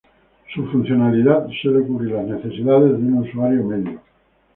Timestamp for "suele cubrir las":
1.61-2.25